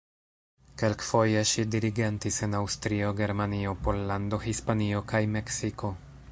Kelkfoje 0.81 1.43
ŝi 1.49 1.65
dirigentis 1.75 2.41
en 2.47 2.57
Aŭstrio, 2.61 3.13
Germanio, 3.21 3.75
Pollando, 3.89 4.43
Hispanio, 4.49 5.07
kaj 5.13 5.23
Meksiko. 5.39 5.97